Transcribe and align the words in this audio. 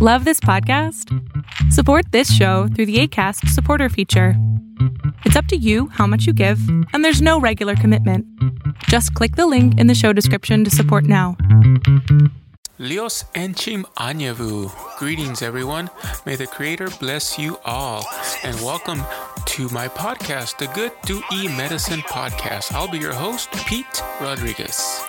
Love 0.00 0.24
this 0.24 0.38
podcast? 0.38 1.12
Support 1.72 2.12
this 2.12 2.32
show 2.32 2.68
through 2.68 2.86
the 2.86 3.00
ACAST 3.02 3.48
supporter 3.48 3.88
feature. 3.88 4.34
It's 5.24 5.34
up 5.34 5.46
to 5.46 5.56
you 5.56 5.88
how 5.88 6.06
much 6.06 6.24
you 6.24 6.32
give, 6.32 6.60
and 6.92 7.04
there's 7.04 7.20
no 7.20 7.40
regular 7.40 7.74
commitment. 7.74 8.24
Just 8.84 9.12
click 9.14 9.34
the 9.34 9.48
link 9.48 9.76
in 9.76 9.88
the 9.88 9.96
show 9.96 10.12
description 10.12 10.62
to 10.62 10.70
support 10.70 11.02
now. 11.02 11.36
Lios 12.78 13.24
Enchim 13.34 13.82
Anyavu. 13.96 14.70
Greetings, 15.00 15.42
everyone. 15.42 15.90
May 16.24 16.36
the 16.36 16.46
Creator 16.46 16.90
bless 17.00 17.36
you 17.36 17.58
all. 17.64 18.06
And 18.44 18.54
welcome 18.60 19.02
to 19.46 19.68
my 19.70 19.88
podcast, 19.88 20.58
the 20.58 20.68
Good 20.68 20.92
Do 21.06 21.20
E 21.32 21.48
Medicine 21.48 22.02
Podcast. 22.02 22.70
I'll 22.72 22.86
be 22.86 22.98
your 22.98 23.14
host, 23.14 23.50
Pete 23.66 24.00
Rodriguez. 24.20 25.02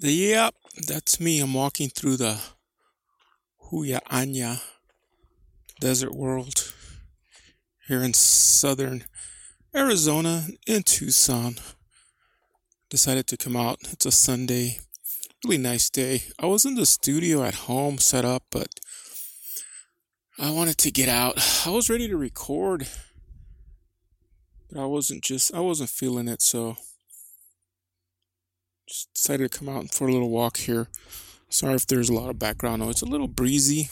Yep, 0.00 0.54
that's 0.86 1.18
me. 1.18 1.40
I'm 1.40 1.54
walking 1.54 1.88
through 1.88 2.18
the 2.18 2.40
Huya 3.64 3.98
Ania 4.04 4.60
desert 5.80 6.14
world 6.14 6.72
here 7.88 8.04
in 8.04 8.14
southern 8.14 9.06
Arizona 9.74 10.46
in 10.68 10.84
Tucson. 10.84 11.56
Decided 12.88 13.26
to 13.26 13.36
come 13.36 13.56
out. 13.56 13.78
It's 13.90 14.06
a 14.06 14.12
Sunday. 14.12 14.78
Really 15.44 15.58
nice 15.58 15.90
day. 15.90 16.22
I 16.38 16.46
was 16.46 16.64
in 16.64 16.76
the 16.76 16.86
studio 16.86 17.42
at 17.42 17.66
home 17.66 17.98
set 17.98 18.24
up, 18.24 18.44
but 18.52 18.68
I 20.38 20.52
wanted 20.52 20.78
to 20.78 20.92
get 20.92 21.08
out. 21.08 21.66
I 21.66 21.70
was 21.70 21.90
ready 21.90 22.06
to 22.06 22.16
record, 22.16 22.86
but 24.70 24.80
I 24.80 24.86
wasn't 24.86 25.24
just, 25.24 25.52
I 25.52 25.58
wasn't 25.58 25.90
feeling 25.90 26.28
it, 26.28 26.40
so 26.40 26.76
just 28.88 29.12
decided 29.14 29.52
to 29.52 29.58
come 29.58 29.68
out 29.68 29.92
for 29.92 30.08
a 30.08 30.12
little 30.12 30.30
walk 30.30 30.56
here. 30.56 30.88
Sorry 31.50 31.74
if 31.74 31.86
there's 31.86 32.08
a 32.08 32.14
lot 32.14 32.30
of 32.30 32.38
background 32.38 32.82
noise. 32.82 32.90
It's 32.90 33.02
a 33.02 33.06
little 33.06 33.28
breezy. 33.28 33.90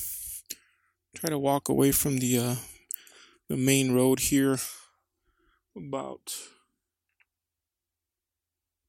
Try 1.14 1.30
to 1.30 1.38
walk 1.38 1.69
away 1.69 1.92
from 1.92 2.19
the 2.19 2.38
uh, 2.38 2.55
the 3.48 3.56
main 3.56 3.92
road 3.94 4.20
here. 4.20 4.58
About 5.77 6.34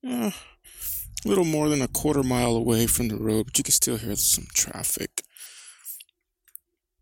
uh, 0.08 0.32
a 0.32 1.28
little 1.28 1.44
more 1.44 1.68
than 1.68 1.82
a 1.82 1.90
quarter 1.90 2.24
mile 2.24 2.56
away 2.56 2.88
from 2.88 3.10
the 3.10 3.18
road, 3.18 3.48
but 3.48 3.58
you 3.58 3.64
can 3.66 3.74
still 3.74 3.98
hear 3.98 4.16
some 4.16 4.48
traffic. 4.54 5.24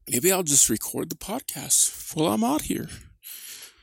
Maybe 0.09 0.31
I'll 0.31 0.41
just 0.41 0.69
record 0.69 1.11
the 1.11 1.15
podcast 1.15 2.15
while 2.15 2.33
I'm 2.33 2.43
out 2.43 2.63
here. 2.63 2.89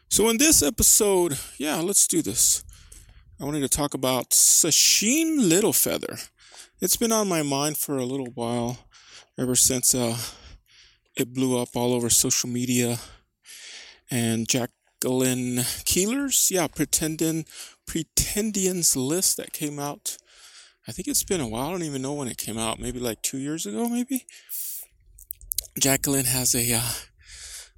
So 0.08 0.28
in 0.28 0.38
this 0.38 0.60
episode, 0.60 1.38
yeah, 1.56 1.76
let's 1.76 2.08
do 2.08 2.20
this. 2.20 2.64
I 3.42 3.44
wanted 3.44 3.62
to 3.62 3.68
talk 3.68 3.92
about 3.92 4.30
Sacheen 4.30 5.50
Littlefeather. 5.50 6.30
It's 6.80 6.96
been 6.96 7.10
on 7.10 7.26
my 7.28 7.42
mind 7.42 7.76
for 7.76 7.96
a 7.96 8.04
little 8.04 8.28
while, 8.34 8.86
ever 9.36 9.56
since 9.56 9.96
uh, 9.96 10.16
it 11.16 11.34
blew 11.34 11.58
up 11.58 11.70
all 11.74 11.92
over 11.92 12.08
social 12.08 12.48
media. 12.48 12.98
And 14.08 14.48
Jacqueline 14.48 15.64
Keeler's, 15.84 16.52
yeah, 16.52 16.68
pretending, 16.68 17.44
pretendians 17.84 18.94
list 18.94 19.38
that 19.38 19.52
came 19.52 19.80
out. 19.80 20.18
I 20.86 20.92
think 20.92 21.08
it's 21.08 21.24
been 21.24 21.40
a 21.40 21.48
while. 21.48 21.66
I 21.66 21.70
don't 21.72 21.82
even 21.82 22.02
know 22.02 22.12
when 22.12 22.28
it 22.28 22.38
came 22.38 22.58
out. 22.58 22.78
Maybe 22.78 23.00
like 23.00 23.22
two 23.22 23.38
years 23.38 23.66
ago, 23.66 23.88
maybe. 23.88 24.24
Jacqueline 25.80 26.26
has 26.26 26.54
a 26.54 26.74
uh, 26.74 26.92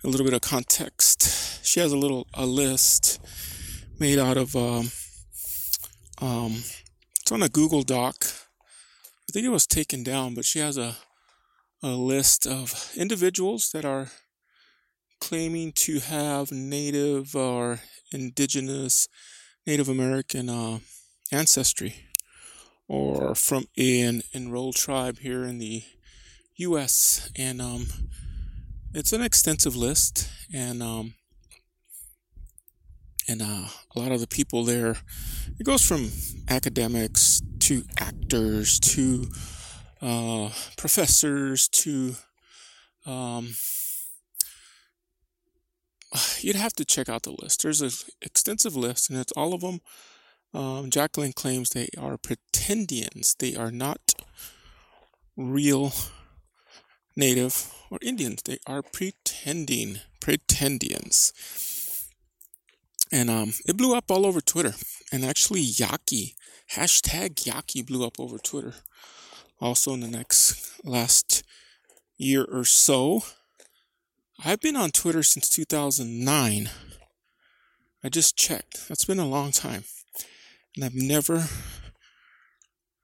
a 0.04 0.08
little 0.08 0.26
bit 0.26 0.34
of 0.34 0.42
context. 0.42 1.64
She 1.64 1.80
has 1.80 1.90
a 1.90 1.96
little 1.96 2.26
a 2.34 2.44
list 2.44 3.18
made 3.98 4.18
out 4.18 4.36
of 4.36 4.54
um, 4.54 4.90
um, 6.20 6.62
it's 7.20 7.32
on 7.32 7.42
a 7.42 7.48
Google 7.48 7.82
Doc. 7.82 8.16
I 8.24 9.32
think 9.32 9.46
it 9.46 9.50
was 9.50 9.66
taken 9.66 10.02
down, 10.02 10.34
but 10.34 10.44
she 10.44 10.58
has 10.58 10.76
a 10.76 10.96
a 11.82 11.88
list 11.88 12.46
of 12.46 12.90
individuals 12.96 13.70
that 13.72 13.84
are 13.84 14.08
claiming 15.20 15.70
to 15.70 16.00
have 16.00 16.50
native 16.50 17.36
or 17.36 17.80
indigenous 18.10 19.06
Native 19.66 19.88
American 19.88 20.48
uh, 20.48 20.78
ancestry 21.30 21.94
or 22.88 23.34
from 23.34 23.66
an 23.76 24.22
enrolled 24.34 24.76
tribe 24.76 25.18
here 25.18 25.44
in 25.44 25.58
the 25.58 25.82
U.S. 26.56 27.30
and 27.36 27.60
um, 27.60 27.86
it's 28.94 29.12
an 29.12 29.22
extensive 29.22 29.76
list 29.76 30.28
and 30.54 30.82
um, 30.82 31.14
and 33.28 33.42
uh, 33.42 33.66
a 33.94 33.98
lot 33.98 34.12
of 34.12 34.20
the 34.20 34.26
people 34.26 34.64
there 34.64 34.96
it 35.58 35.64
goes 35.64 35.82
from 35.82 36.10
academics 36.48 37.40
to 37.58 37.84
actors 37.98 38.78
to 38.78 39.28
uh, 40.02 40.50
professors 40.76 41.68
to 41.68 42.14
um, 43.06 43.54
you'd 46.40 46.56
have 46.56 46.72
to 46.74 46.84
check 46.84 47.08
out 47.08 47.22
the 47.22 47.34
list. 47.40 47.62
There's 47.62 47.82
an 47.82 47.90
extensive 48.22 48.76
list 48.76 49.10
and 49.10 49.18
it's 49.18 49.32
all 49.32 49.54
of 49.54 49.60
them 49.60 49.80
um, 50.52 50.90
jacqueline 50.90 51.32
claims 51.32 51.70
they 51.70 51.88
are 51.98 52.16
pretendians. 52.16 53.36
They 53.36 53.56
are 53.56 53.72
not 53.72 54.12
real 55.36 55.92
native 57.16 57.72
or 57.90 57.98
indians. 58.02 58.42
They 58.44 58.58
are 58.66 58.82
pretending 58.82 60.00
pretendians 60.20 61.32
and 63.14 63.30
um, 63.30 63.52
it 63.64 63.76
blew 63.76 63.94
up 63.94 64.10
all 64.10 64.26
over 64.26 64.40
Twitter. 64.40 64.74
And 65.12 65.24
actually, 65.24 65.60
Yaqui, 65.60 66.34
hashtag 66.72 67.46
Yaqui 67.46 67.80
blew 67.80 68.04
up 68.04 68.18
over 68.18 68.38
Twitter. 68.38 68.74
Also, 69.60 69.94
in 69.94 70.00
the 70.00 70.08
next 70.08 70.84
last 70.84 71.44
year 72.16 72.44
or 72.44 72.64
so, 72.64 73.22
I've 74.44 74.60
been 74.60 74.74
on 74.74 74.90
Twitter 74.90 75.22
since 75.22 75.48
2009. 75.48 76.68
I 78.02 78.08
just 78.08 78.36
checked. 78.36 78.88
That's 78.88 79.04
been 79.04 79.20
a 79.20 79.28
long 79.28 79.52
time. 79.52 79.84
And 80.74 80.84
I've 80.84 80.96
never 80.96 81.44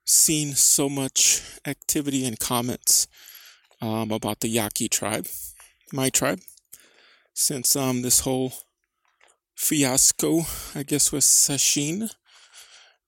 seen 0.04 0.54
so 0.54 0.88
much 0.88 1.40
activity 1.64 2.26
and 2.26 2.40
comments 2.40 3.06
um, 3.80 4.10
about 4.10 4.40
the 4.40 4.48
Yaqui 4.48 4.88
tribe, 4.88 5.28
my 5.92 6.10
tribe, 6.10 6.40
since 7.32 7.76
um, 7.76 8.02
this 8.02 8.20
whole 8.20 8.52
fiasco, 9.60 10.42
I 10.74 10.82
guess, 10.82 11.12
with 11.12 11.24
Sacheen, 11.24 12.10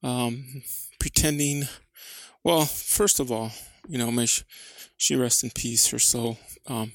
Um, 0.03 0.63
pretending, 0.99 1.69
well, 2.45 2.67
first 2.67 3.21
of 3.21 3.31
all, 3.31 3.53
you 3.89 3.99
know, 3.99 4.11
may 4.11 4.27
she, 4.27 4.43
she 4.97 5.17
rest 5.17 5.45
in 5.45 5.51
peace, 5.51 5.91
her 5.91 5.99
soul. 5.99 6.39
Um, 6.67 6.93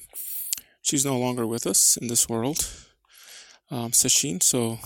she's 0.82 1.06
no 1.06 1.18
longer 1.18 1.48
with 1.48 1.66
us 1.66 1.98
in 1.98 2.08
this 2.08 2.30
world, 2.30 2.70
um, 3.72 3.92
Sacheen, 3.92 4.44
so 4.44 4.80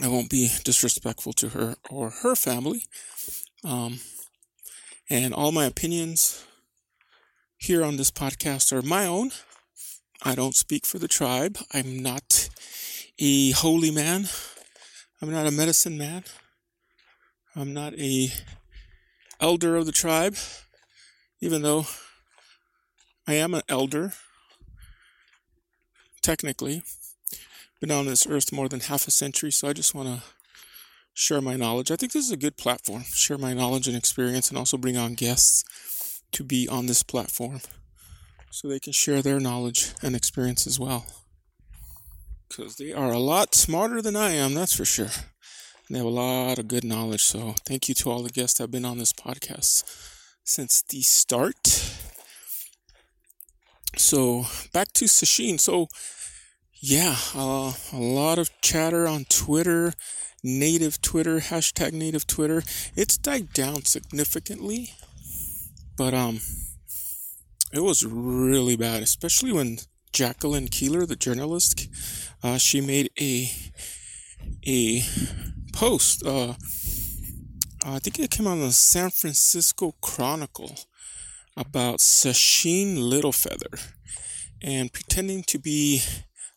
I 0.00 0.08
won't 0.08 0.30
be 0.30 0.50
disrespectful 0.64 1.32
to 1.34 1.48
her 1.50 1.76
or 1.90 2.10
her 2.10 2.34
family. 2.34 2.82
Um, 3.62 4.00
and 5.08 5.32
all 5.34 5.52
my 5.52 5.66
opinions 5.66 6.44
here 7.56 7.84
on 7.84 7.96
this 7.96 8.10
podcast 8.10 8.72
are 8.72 8.82
my 8.82 9.06
own. 9.06 9.30
I 10.22 10.34
don't 10.34 10.56
speak 10.56 10.86
for 10.86 10.98
the 10.98 11.08
tribe. 11.08 11.58
I'm 11.72 12.02
not 12.02 12.48
a 13.18 13.52
holy 13.52 13.90
man. 13.90 14.26
I'm 15.22 15.30
not 15.30 15.46
a 15.46 15.50
medicine 15.50 15.96
man. 15.96 16.24
I'm 17.56 17.72
not 17.72 17.94
a 17.94 18.30
elder 19.40 19.76
of 19.76 19.86
the 19.86 19.92
tribe, 19.92 20.36
even 21.40 21.62
though 21.62 21.86
I 23.26 23.34
am 23.34 23.54
an 23.54 23.62
elder. 23.68 24.12
Technically, 26.22 26.82
been 27.80 27.90
on 27.90 28.06
this 28.06 28.26
earth 28.26 28.52
more 28.52 28.68
than 28.68 28.80
half 28.80 29.06
a 29.06 29.10
century, 29.10 29.52
so 29.52 29.68
I 29.68 29.72
just 29.72 29.94
want 29.94 30.08
to 30.08 30.22
share 31.12 31.40
my 31.40 31.54
knowledge. 31.54 31.90
I 31.90 31.96
think 31.96 32.12
this 32.12 32.24
is 32.24 32.32
a 32.32 32.36
good 32.36 32.56
platform. 32.56 33.04
Share 33.04 33.38
my 33.38 33.52
knowledge 33.52 33.86
and 33.86 33.96
experience, 33.96 34.48
and 34.48 34.58
also 34.58 34.76
bring 34.76 34.96
on 34.96 35.14
guests 35.14 36.22
to 36.32 36.42
be 36.42 36.66
on 36.68 36.86
this 36.86 37.02
platform 37.02 37.60
so 38.50 38.68
they 38.68 38.80
can 38.80 38.92
share 38.92 39.22
their 39.22 39.38
knowledge 39.38 39.92
and 40.02 40.16
experience 40.16 40.66
as 40.66 40.80
well 40.80 41.23
because 42.56 42.76
they 42.76 42.92
are 42.92 43.12
a 43.12 43.18
lot 43.18 43.54
smarter 43.54 44.00
than 44.00 44.16
I 44.16 44.32
am, 44.32 44.54
that's 44.54 44.74
for 44.74 44.84
sure. 44.84 45.10
And 45.86 45.94
they 45.94 45.98
have 45.98 46.06
a 46.06 46.10
lot 46.10 46.58
of 46.58 46.68
good 46.68 46.84
knowledge. 46.84 47.22
So 47.22 47.54
thank 47.66 47.88
you 47.88 47.94
to 47.96 48.10
all 48.10 48.22
the 48.22 48.30
guests 48.30 48.58
that 48.58 48.64
have 48.64 48.70
been 48.70 48.84
on 48.84 48.98
this 48.98 49.12
podcast 49.12 49.84
since 50.44 50.82
the 50.82 51.02
start. 51.02 51.66
So 53.96 54.46
back 54.72 54.92
to 54.94 55.04
Sacheen. 55.06 55.60
So 55.60 55.88
yeah, 56.74 57.16
uh, 57.34 57.72
a 57.92 57.96
lot 57.96 58.38
of 58.38 58.50
chatter 58.60 59.06
on 59.06 59.24
Twitter, 59.28 59.92
native 60.42 61.00
Twitter, 61.00 61.38
hashtag 61.40 61.92
native 61.92 62.26
Twitter. 62.26 62.62
It's 62.94 63.16
died 63.16 63.52
down 63.52 63.84
significantly, 63.84 64.90
but 65.96 66.12
um, 66.12 66.40
it 67.72 67.80
was 67.80 68.04
really 68.04 68.76
bad, 68.76 69.02
especially 69.02 69.52
when 69.52 69.78
Jacqueline 70.12 70.68
Keeler, 70.68 71.06
the 71.06 71.16
journalist, 71.16 71.88
uh, 72.44 72.58
she 72.58 72.80
made 72.80 73.10
a 73.18 73.50
a 74.66 75.02
post. 75.72 76.24
Uh, 76.24 76.54
I 77.86 77.98
think 77.98 78.18
it 78.18 78.30
came 78.30 78.46
out 78.46 78.52
on 78.52 78.60
the 78.60 78.72
San 78.72 79.10
Francisco 79.10 79.94
Chronicle 80.02 80.76
about 81.56 81.98
Sacheen 81.98 82.98
Littlefeather 82.98 83.92
and 84.62 84.92
pretending 84.92 85.42
to 85.44 85.58
be 85.58 86.02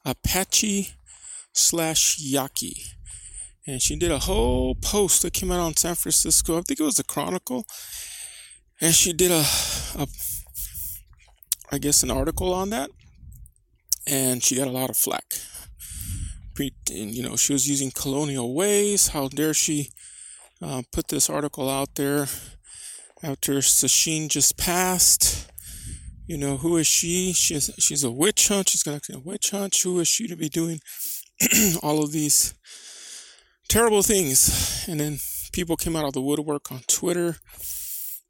Apache 0.05 0.89
slash 1.53 2.17
Yaqui. 2.19 2.83
And 3.65 3.81
she 3.81 3.95
did 3.97 4.11
a 4.11 4.19
whole 4.19 4.75
post 4.75 5.21
that 5.21 5.33
came 5.33 5.51
out 5.51 5.59
on 5.59 5.75
San 5.75 5.95
Francisco. 5.95 6.57
I 6.57 6.61
think 6.61 6.79
it 6.79 6.83
was 6.83 6.95
the 6.95 7.03
Chronicle. 7.03 7.65
And 8.79 8.93
she 8.93 9.11
did 9.11 9.31
a, 9.31 9.43
a 9.97 10.07
I 11.71 11.77
guess, 11.77 12.03
an 12.03 12.11
article 12.11 12.53
on 12.53 12.69
that. 12.69 12.89
And 14.05 14.41
she 14.41 14.55
got 14.55 14.67
a 14.67 14.71
lot 14.71 14.89
of 14.89 14.95
flack. 14.95 15.25
You 16.59 17.23
know, 17.23 17.35
she 17.35 17.53
was 17.53 17.67
using 17.67 17.91
colonial 17.91 18.53
ways. 18.53 19.09
How 19.09 19.27
dare 19.27 19.53
she 19.53 19.91
uh, 20.61 20.81
put 20.91 21.07
this 21.09 21.29
article 21.29 21.69
out 21.69 21.95
there 21.95 22.27
after 23.23 23.53
Sacheen 23.59 24.29
just 24.29 24.57
passed? 24.57 25.51
You 26.25 26.37
know, 26.37 26.57
who 26.57 26.77
is 26.77 26.87
she? 26.87 27.31
She's 27.33 27.71
she's 27.79 28.03
a 28.03 28.11
witch 28.11 28.47
hunt. 28.47 28.69
She's 28.69 28.83
gonna 28.83 28.99
a 29.13 29.19
witch 29.19 29.51
hunt. 29.51 29.77
Who 29.83 29.99
is 29.99 30.07
she 30.07 30.27
to 30.27 30.35
be 30.35 30.49
doing 30.49 30.81
all 31.83 32.03
of 32.03 32.11
these 32.11 32.53
terrible 33.69 34.01
things? 34.01 34.85
And 34.87 34.99
then 34.99 35.19
people 35.53 35.77
came 35.77 35.95
out 35.95 36.05
of 36.05 36.13
the 36.13 36.21
woodwork 36.21 36.71
on 36.71 36.81
Twitter. 36.87 37.37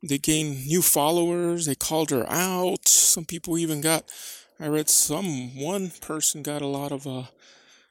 They 0.08 0.20
gained 0.20 0.68
new 0.68 0.82
followers. 0.82 1.66
They 1.66 1.76
called 1.76 2.12
her 2.12 2.26
out. 2.30 2.88
Some 2.88 3.26
people 3.26 3.58
even 3.58 3.82
got. 3.82 4.12
I 4.60 4.68
read 4.68 4.90
some 4.90 5.56
one 5.56 5.92
person 6.02 6.42
got 6.42 6.62
a 6.62 6.68
lot 6.68 6.92
of 6.92 7.06
uh, 7.06 7.24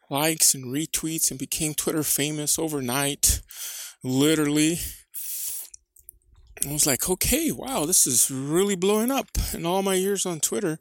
likes 0.08 0.55
and 0.55 0.67
retweets 0.67 1.31
and 1.31 1.38
became 1.38 1.75
Twitter 1.75 2.03
famous 2.03 2.58
overnight. 2.58 3.43
Literally, 4.03 4.79
I 6.67 6.73
was 6.73 6.87
like, 6.87 7.08
okay, 7.08 7.53
wow, 7.53 7.85
this 7.87 8.06
is 8.06 8.31
really 8.31 8.76
blowing 8.76 9.11
up. 9.11 9.29
In 9.53 9.67
all 9.67 9.82
my 9.82 9.94
years 9.94 10.25
on 10.25 10.41
Twitter, 10.41 10.79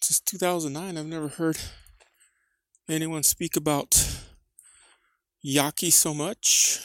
since 0.00 0.20
2009, 0.20 0.98
I've 0.98 1.06
never 1.06 1.28
heard 1.28 1.58
anyone 2.88 3.22
speak 3.22 3.56
about 3.56 4.24
Yaqui 5.42 5.90
so 5.90 6.12
much. 6.12 6.80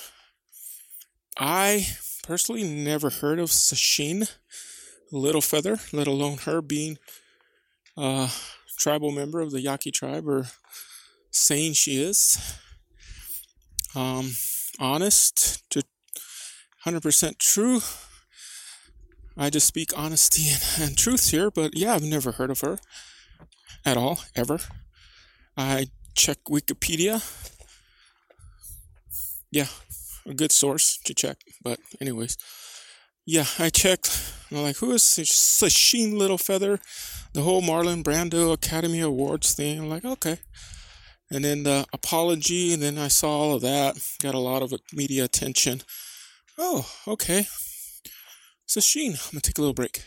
I 1.38 1.88
personally 2.24 2.64
never 2.64 3.10
heard 3.10 3.40
of 3.40 3.50
Sashin 3.50 4.30
Little 5.12 5.42
Feather, 5.42 5.80
let 5.92 6.08
alone 6.08 6.38
her 6.40 6.62
being 6.62 6.98
a 7.98 8.30
tribal 8.78 9.12
member 9.12 9.40
of 9.42 9.52
the 9.52 9.62
Yaqui 9.62 9.92
tribe 9.92 10.28
or 10.28 10.48
saying 11.32 11.74
she 11.74 12.02
is. 12.02 12.58
Um, 13.96 14.32
honest 14.80 15.64
to 15.72 15.84
100% 16.86 17.38
true. 17.40 17.82
I 19.38 19.50
just 19.50 19.68
speak 19.68 19.98
honesty 19.98 20.50
and, 20.50 20.90
and 20.90 20.98
truth 20.98 21.30
here, 21.30 21.50
but 21.50 21.76
yeah, 21.76 21.94
I've 21.94 22.04
never 22.04 22.34
heard 22.34 22.52
of 22.52 22.62
her 22.62 22.78
at 23.86 23.98
all, 23.98 24.20
ever. 24.36 24.60
I 25.58 25.88
check 26.16 26.38
Wikipedia. 26.50 27.24
Yeah, 29.52 29.68
a 30.26 30.34
good 30.34 30.52
source 30.52 30.98
to 31.06 31.14
check. 31.14 31.38
But, 31.64 31.80
anyways, 32.00 32.38
yeah, 33.26 33.46
I 33.58 33.70
checked. 33.70 34.34
I'm 34.52 34.64
like, 34.64 34.78
who 34.78 34.92
is 34.92 35.04
Sacheen 35.04 36.14
Littlefeather? 36.14 36.80
The 37.34 37.42
whole 37.42 37.62
Marlon 37.62 38.04
Brando 38.04 38.52
Academy 38.52 39.00
Awards 39.02 39.54
thing. 39.54 39.80
I'm 39.80 39.90
like, 39.90 40.06
okay. 40.06 40.40
And 41.32 41.46
then 41.46 41.64
the 41.64 41.86
apology, 41.94 42.74
and 42.74 42.82
then 42.82 42.98
I 42.98 43.08
saw 43.08 43.30
all 43.30 43.56
of 43.56 43.62
that. 43.62 43.98
Got 44.22 44.36
a 44.36 44.40
lot 44.40 44.64
of 44.64 44.74
media 44.92 45.24
attention. 45.26 45.82
Oh, 46.58 46.90
okay. 47.08 47.46
Sacheen. 48.68 49.12
I'm 49.12 49.34
gonna 49.34 49.42
take 49.42 49.58
a 49.58 49.62
little 49.62 49.74
break. 49.74 50.06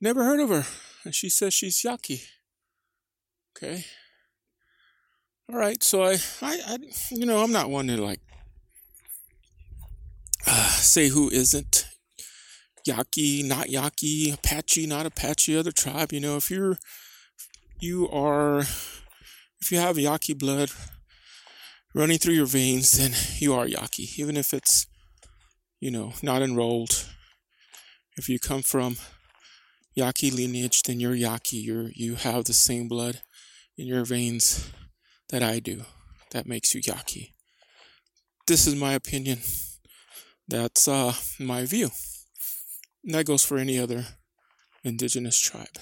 Never 0.00 0.24
heard 0.24 0.40
of 0.40 0.48
her. 0.48 0.64
And 1.04 1.14
she 1.14 1.28
says 1.28 1.52
she's 1.52 1.82
Yaqui. 1.84 2.22
Okay. 3.56 3.84
All 5.50 5.58
right. 5.58 5.82
So 5.82 6.02
I, 6.02 6.16
I, 6.42 6.60
I 6.66 6.78
you 7.10 7.26
know, 7.26 7.42
I'm 7.42 7.52
not 7.52 7.70
one 7.70 7.86
to 7.88 7.96
like 7.96 8.20
uh, 10.46 10.68
say 10.68 11.08
who 11.08 11.28
isn't 11.30 11.86
Yaqui, 12.86 13.42
not 13.42 13.68
Yaqui, 13.68 14.30
Apache, 14.30 14.86
not 14.86 15.06
Apache, 15.06 15.56
other 15.56 15.72
tribe. 15.72 16.12
You 16.12 16.20
know, 16.20 16.36
if 16.36 16.50
you're, 16.50 16.78
you 17.80 18.08
are, 18.08 18.64
if 19.68 19.72
you 19.72 19.80
have 19.80 19.98
Yaqui 19.98 20.32
blood 20.32 20.70
running 21.94 22.16
through 22.16 22.32
your 22.32 22.46
veins, 22.46 22.92
then 22.92 23.12
you 23.38 23.52
are 23.52 23.68
Yaqui, 23.68 24.08
even 24.16 24.34
if 24.34 24.54
it's 24.54 24.86
you 25.78 25.90
know, 25.90 26.14
not 26.22 26.40
enrolled. 26.40 27.04
If 28.16 28.30
you 28.30 28.38
come 28.38 28.62
from 28.62 28.96
Yaqui 29.94 30.30
lineage, 30.30 30.84
then 30.84 31.00
you're 31.00 31.14
Yaqui. 31.14 31.58
You're 31.58 31.90
you 31.94 32.14
have 32.14 32.44
the 32.44 32.54
same 32.54 32.88
blood 32.88 33.20
in 33.76 33.86
your 33.86 34.06
veins 34.06 34.70
that 35.28 35.42
I 35.42 35.58
do. 35.58 35.82
That 36.30 36.46
makes 36.46 36.74
you 36.74 36.80
Yaqui. 36.82 37.34
This 38.46 38.66
is 38.66 38.74
my 38.74 38.94
opinion. 38.94 39.40
That's 40.48 40.88
uh, 40.88 41.12
my 41.38 41.66
view. 41.66 41.90
And 43.04 43.14
that 43.14 43.26
goes 43.26 43.44
for 43.44 43.58
any 43.58 43.78
other 43.78 44.06
indigenous 44.82 45.38
tribe. 45.38 45.76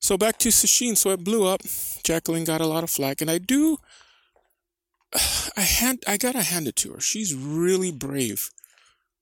So 0.00 0.16
back 0.16 0.38
to 0.38 0.48
Sacheen. 0.48 0.96
So 0.96 1.10
it 1.10 1.22
blew 1.22 1.46
up. 1.46 1.60
Jacqueline 2.02 2.44
got 2.44 2.60
a 2.60 2.66
lot 2.66 2.84
of 2.84 2.90
flack, 2.90 3.20
and 3.20 3.30
I 3.30 3.38
do 3.38 3.78
I 5.56 5.62
had 5.62 5.98
I 6.06 6.16
gotta 6.16 6.42
hand 6.42 6.68
it 6.68 6.76
to 6.76 6.92
her. 6.92 7.00
She's 7.00 7.34
really 7.34 7.92
brave 7.92 8.50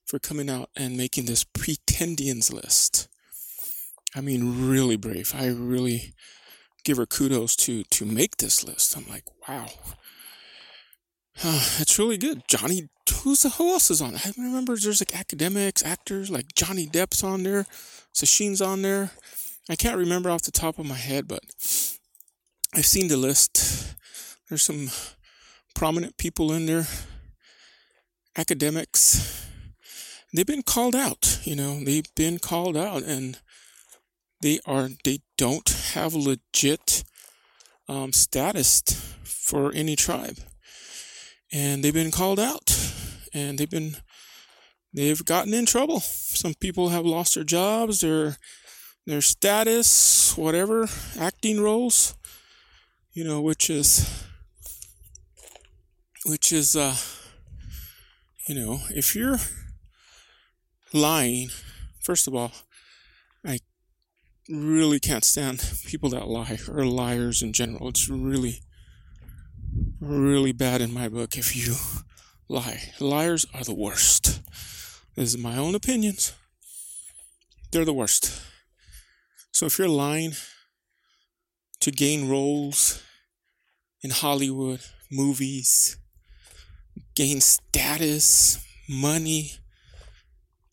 for 0.07 0.19
coming 0.19 0.49
out 0.49 0.71
and 0.77 0.97
making 0.97 1.27
this 1.27 1.45
pretendians 1.45 2.53
list. 2.53 3.09
I 4.15 4.21
mean, 4.21 4.69
really 4.69 4.97
brave. 4.97 5.35
I 5.37 5.49
really 5.49 6.15
give 6.85 6.97
her 6.97 7.07
kudos 7.07 7.57
to 7.57 7.85
to 7.85 8.05
make 8.05 8.39
this 8.39 8.65
list. 8.65 8.97
I'm 8.97 9.07
like, 9.09 9.25
wow, 9.49 9.67
uh, 11.45 11.61
it's 11.79 11.99
really 11.99 12.19
good. 12.19 12.43
Johnny, 12.49 12.89
who's 13.23 13.43
who 13.57 13.71
else 13.71 13.91
is 13.91 14.01
on? 14.01 14.15
I 14.17 14.33
remember 14.37 14.77
there's 14.77 15.01
like 15.01 15.19
academics, 15.19 15.85
actors 15.85 16.31
like 16.31 16.55
Johnny 16.55 16.87
Depp's 16.87 17.23
on 17.23 17.43
there, 17.43 17.67
Sacheen's 18.15 18.63
on 18.63 18.83
there. 18.83 19.11
I 19.69 19.77
can't 19.77 19.99
remember 19.99 20.31
off 20.31 20.43
the 20.43 20.51
top 20.51 20.79
of 20.79 20.87
my 20.87 20.97
head, 20.97 21.29
but 21.29 21.45
I've 22.75 22.87
seen 22.87 23.09
the 23.09 23.17
list. 23.17 23.97
There's 24.49 24.63
some 24.63 24.89
prominent 25.75 26.17
people 26.17 26.53
in 26.53 26.67
there, 26.67 26.87
academics, 28.37 29.39
they've 30.33 30.47
been 30.47 30.63
called 30.63 30.95
out. 30.95 31.41
You 31.45 31.57
know, 31.57 31.83
they've 31.83 32.15
been 32.15 32.39
called 32.39 32.77
out, 32.77 33.03
and 33.03 33.39
they 34.41 34.61
are 34.67 34.91
they 35.05 35.21
don't 35.37 35.69
have 35.95 36.15
legit 36.15 37.05
um, 37.89 38.13
status 38.13 38.83
for 39.25 39.73
any 39.73 39.97
tribe, 39.97 40.39
and 41.53 41.83
they've 41.83 41.95
been 41.95 42.11
called 42.11 42.41
out, 42.41 42.77
and 43.33 43.59
they've 43.59 43.71
been 43.71 43.97
they've 44.93 45.25
gotten 45.25 45.55
in 45.55 45.67
trouble. 45.67 46.01
Some 46.01 46.55
people 46.55 46.91
have 46.91 47.07
lost 47.07 47.35
their 47.35 47.45
jobs, 47.45 48.01
their 48.01 48.37
their 49.09 49.23
status, 49.23 50.37
whatever, 50.37 50.87
acting 51.19 51.63
roles, 51.63 52.15
you 53.15 53.25
know, 53.25 53.41
which 53.41 53.71
is 53.71 54.27
which 56.27 56.53
is, 56.53 56.77
uh, 56.77 56.95
you 58.47 58.55
know, 58.55 58.81
if 58.91 59.17
you're 59.17 59.39
lying, 60.93 61.49
first 62.03 62.29
of 62.29 62.35
all, 62.35 62.53
I 63.47 63.61
really 64.47 65.01
can't 65.01 65.25
stand 65.25 65.65
people 65.87 66.11
that 66.11 66.29
lie 66.29 66.59
or 66.71 66.85
liars 66.85 67.41
in 67.41 67.55
general. 67.55 67.89
It's 67.89 68.11
really, 68.11 68.61
really 70.01 70.53
bad 70.53 70.83
in 70.83 70.93
my 70.93 71.09
book 71.09 71.39
if 71.39 71.57
you 71.57 71.77
lie. 72.47 72.93
Liars 73.01 73.47
are 73.55 73.65
the 73.65 73.75
worst. 73.75 74.43
This 75.17 75.35
is 75.35 75.39
my 75.39 75.57
own 75.57 75.75
opinions. 75.75 76.35
They're 77.73 77.87
the 77.87 77.95
worst. 77.95 78.39
So 79.59 79.67
if 79.67 79.77
you're 79.77 79.89
lying 79.89 80.35
to 81.81 81.91
gain 81.91 82.29
roles 82.29 83.03
in 84.03 84.11
Hollywood, 84.11 84.83
movies, 85.11 85.97
gain 87.17 87.41
status, 87.41 88.65
money 88.89 89.55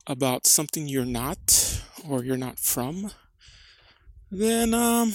about 0.05 0.45
something 0.45 0.87
you're 0.87 1.03
not 1.03 1.81
or 2.07 2.23
you're 2.23 2.37
not 2.37 2.59
from, 2.59 3.09
then 4.29 4.75
um, 4.75 5.13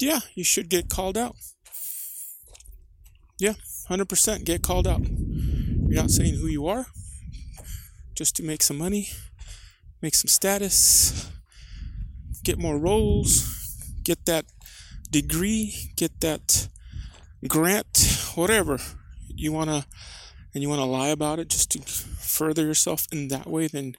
yeah, 0.00 0.18
you 0.34 0.42
should 0.42 0.68
get 0.68 0.88
called 0.88 1.16
out. 1.16 1.36
Yeah, 3.38 3.54
100% 3.88 4.44
get 4.44 4.64
called 4.64 4.88
out. 4.88 5.06
You're 5.06 6.02
not 6.02 6.10
saying 6.10 6.40
who 6.40 6.48
you 6.48 6.66
are 6.66 6.86
just 8.16 8.34
to 8.38 8.42
make 8.42 8.64
some 8.64 8.78
money, 8.78 9.10
make 10.00 10.16
some 10.16 10.26
status, 10.26 11.30
get 12.42 12.58
more 12.58 12.78
roles, 12.78 13.76
get 14.02 14.26
that 14.26 14.46
degree, 15.10 15.92
get 15.96 16.20
that 16.20 16.68
grant, 17.46 18.32
whatever 18.34 18.78
you 19.28 19.52
want 19.52 19.70
to, 19.70 19.84
and 20.54 20.62
you 20.62 20.68
want 20.68 20.80
to 20.80 20.84
lie 20.86 21.08
about 21.08 21.38
it 21.38 21.48
just 21.48 21.70
to 21.72 21.80
further 21.80 22.64
yourself 22.64 23.06
in 23.12 23.28
that 23.28 23.46
way, 23.46 23.66
then 23.66 23.94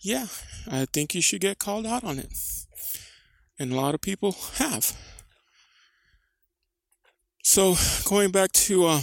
yeah, 0.00 0.26
I 0.70 0.86
think 0.92 1.14
you 1.14 1.22
should 1.22 1.40
get 1.40 1.58
called 1.58 1.86
out 1.86 2.04
on 2.04 2.18
it. 2.18 2.32
And 3.58 3.72
a 3.72 3.76
lot 3.76 3.94
of 3.94 4.00
people 4.00 4.36
have. 4.56 4.92
So 7.42 7.74
going 8.04 8.30
back 8.30 8.52
to 8.52 8.86
uh, 8.86 9.00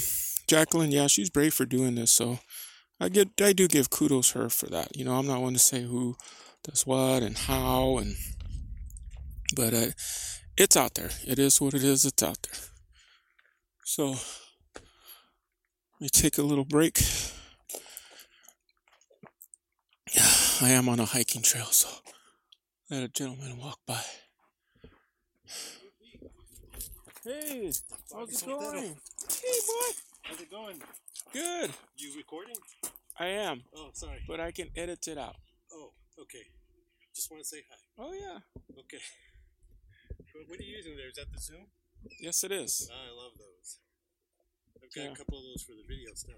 Jacqueline, 0.48 0.92
yeah, 0.92 1.08
she's 1.08 1.30
brave 1.30 1.54
for 1.54 1.66
doing 1.66 1.96
this. 1.96 2.12
So 2.12 2.40
I 3.00 3.10
get, 3.10 3.30
I 3.42 3.54
do 3.54 3.68
give 3.68 3.90
kudos 3.90 4.32
her 4.32 4.50
for 4.50 4.68
that. 4.68 4.96
You 4.96 5.06
know, 5.06 5.18
I'm 5.18 5.28
not 5.28 5.42
one 5.42 5.54
to 5.54 5.60
say 5.60 5.84
who 5.84 6.16
does 6.63 6.86
what 6.86 7.24
and 7.24 7.38
how, 7.38 7.98
and 7.98 8.16
but 9.55 9.74
uh, 9.74 9.88
it's 10.58 10.75
out 10.77 10.96
there. 10.96 11.10
It 11.25 11.39
is 11.39 11.60
what 11.62 11.74
it 11.74 11.84
is. 11.84 12.05
It's 12.05 12.24
out 12.24 12.38
there. 12.43 12.60
So 13.86 14.10
let 14.12 14.20
me 16.00 16.10
take 16.10 16.38
a 16.38 16.43
little 16.43 16.65
break. 16.65 17.00
I 20.62 20.70
am 20.72 20.89
on 20.89 21.00
a 21.00 21.05
hiking 21.05 21.41
trail, 21.41 21.65
so 21.65 21.88
let 22.89 23.03
a 23.03 23.08
gentleman 23.08 23.58
walk 23.58 23.79
by. 23.88 24.01
Hey, 27.24 27.72
how's 28.13 28.41
it 28.41 28.46
going? 28.48 28.84
Hey, 28.84 29.60
boy. 29.67 29.91
How's 30.24 30.41
it 30.41 30.50
going? 30.50 30.81
Good. 31.34 31.72
You 31.98 32.13
recording? 32.17 32.55
I 33.20 33.27
am, 33.27 33.62
Oh, 33.75 33.89
sorry. 33.93 34.24
but 34.27 34.39
I 34.39 34.51
can 34.51 34.70
edit 34.75 35.08
it 35.08 35.17
out. 35.17 35.36
Oh, 35.72 35.91
okay. 36.22 36.43
Just 37.15 37.29
want 37.29 37.43
to 37.43 37.48
say 37.48 37.62
hi. 37.70 37.77
Oh 38.00 38.13
yeah. 38.13 38.39
Okay. 38.79 38.98
What, 40.47 40.59
are 40.59 40.63
you 40.63 40.77
using 40.77 40.95
there? 40.95 41.09
Is 41.09 41.15
that 41.15 41.31
the 41.33 41.39
Zoom? 41.39 41.67
Yes, 42.19 42.43
it 42.43 42.51
is. 42.51 42.89
Ah, 42.91 42.95
I 42.95 43.11
love 43.15 43.33
those. 43.38 43.79
I've 44.75 44.93
got 44.93 45.01
Yeah. 45.03 45.11
a 45.11 45.15
couple 45.15 45.38
of 45.38 45.43
those 45.45 45.63
for 45.63 45.73
the 45.73 45.83
video 45.88 46.13
stuff. 46.15 46.35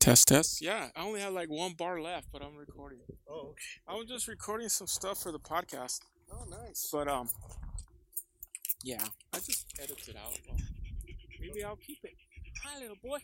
Test, 0.00 0.28
test. 0.28 0.60
Yeah, 0.62 0.90
I 0.96 1.02
only 1.02 1.20
have 1.20 1.32
like 1.32 1.48
one 1.50 1.74
bar 1.74 2.00
left, 2.00 2.28
but 2.32 2.42
I'm 2.42 2.56
recording. 2.56 3.00
Oh, 3.28 3.48
okay. 3.50 3.62
I 3.86 3.94
was 3.94 4.06
just 4.06 4.28
recording 4.28 4.68
some 4.68 4.86
stuff 4.86 5.22
for 5.22 5.32
the 5.32 5.40
podcast, 5.40 6.00
Oh, 6.32 6.44
nice. 6.48 6.88
but 6.92 7.08
um, 7.08 7.28
yeah, 8.82 9.04
I 9.32 9.38
just 9.40 9.66
edited 9.82 10.16
out. 10.16 10.38
Well, 10.48 10.56
maybe 11.40 11.64
I'll 11.64 11.76
keep 11.76 11.98
it. 12.04 12.14
Hi, 12.64 12.78
little 12.80 12.96
boy. 13.02 13.18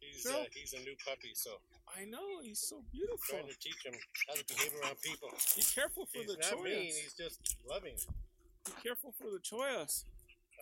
He's 0.00 0.26
uh, 0.26 0.44
he's 0.52 0.72
a 0.72 0.78
new 0.80 0.94
puppy, 1.06 1.32
so 1.34 1.50
I 1.96 2.04
know 2.04 2.40
he's 2.42 2.60
so 2.60 2.82
beautiful. 2.90 3.18
trying 3.28 3.46
to 3.48 3.58
teach 3.58 3.84
him 3.84 3.94
how 4.28 4.34
to 4.34 4.44
behave 4.46 4.72
around 4.82 4.96
people. 5.02 5.28
Be 5.56 5.62
careful 5.62 6.06
for 6.06 6.18
He's 6.18 6.26
the 6.28 6.36
not 6.40 6.62
mean. 6.62 6.86
He's 6.86 7.14
just 7.18 7.56
loving. 7.68 7.96
Be 8.66 8.72
careful 8.82 9.12
for 9.12 9.30
the 9.30 9.38
chollas. 9.38 10.04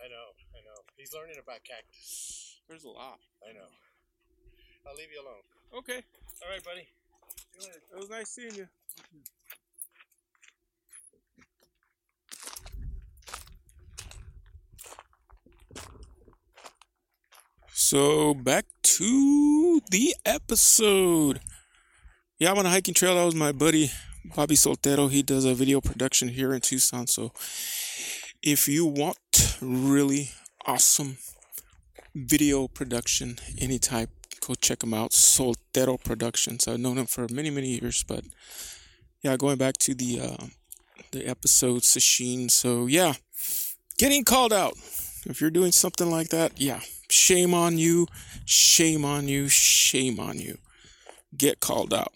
I 0.03 0.07
know. 0.09 0.35
I 0.55 0.59
know. 0.65 0.79
He's 0.97 1.13
learning 1.13 1.35
about 1.41 1.63
cactus. 1.63 2.59
There's 2.67 2.83
a 2.83 2.89
lot. 2.89 3.19
I 3.47 3.53
know. 3.53 3.69
I'll 4.85 4.95
leave 4.95 5.11
you 5.13 5.21
alone. 5.21 5.43
Okay, 5.79 6.03
All 6.43 6.49
right, 6.49 6.63
buddy. 6.63 6.87
it 7.91 7.97
was 7.97 8.09
nice 8.09 8.29
seeing 8.29 8.53
you. 8.55 8.67
So 17.73 18.33
back 18.33 18.65
to 18.83 19.81
the 19.91 20.15
episode. 20.25 21.39
Yeah, 22.39 22.51
I'm 22.51 22.57
on 22.59 22.65
a 22.65 22.69
hiking 22.69 22.93
trail. 22.93 23.15
That 23.15 23.25
was 23.25 23.35
my 23.35 23.51
buddy 23.51 23.91
Bobby 24.35 24.55
Soltero. 24.55 25.09
He 25.09 25.23
does 25.23 25.45
a 25.45 25.53
video 25.53 25.81
production 25.81 26.29
here 26.29 26.53
in 26.53 26.61
Tucson. 26.61 27.07
So 27.07 27.31
if 28.43 28.67
you 28.67 28.85
want 28.85 29.57
really 29.61 30.31
awesome 30.65 31.17
video 32.13 32.67
production, 32.67 33.39
any 33.57 33.79
type, 33.79 34.09
go 34.45 34.53
check 34.53 34.79
them 34.79 34.93
out. 34.93 35.11
Soltero 35.11 36.03
Productions. 36.03 36.67
I've 36.67 36.79
known 36.79 36.97
them 36.97 37.05
for 37.05 37.27
many, 37.31 37.49
many 37.49 37.79
years, 37.79 38.03
but 38.03 38.25
yeah, 39.21 39.37
going 39.37 39.57
back 39.57 39.75
to 39.79 39.95
the 39.95 40.19
uh, 40.19 40.45
the 41.11 41.25
episode 41.25 41.83
Sacheen. 41.83 42.51
So 42.51 42.85
yeah, 42.85 43.13
getting 43.97 44.25
called 44.25 44.51
out. 44.51 44.73
If 45.25 45.39
you're 45.39 45.49
doing 45.49 45.71
something 45.71 46.11
like 46.11 46.27
that, 46.29 46.59
yeah, 46.59 46.81
shame 47.09 47.53
on 47.53 47.77
you, 47.77 48.07
shame 48.45 49.05
on 49.05 49.29
you, 49.29 49.47
shame 49.47 50.19
on 50.19 50.37
you. 50.37 50.57
Get 51.35 51.61
called 51.61 51.93
out. 51.93 52.11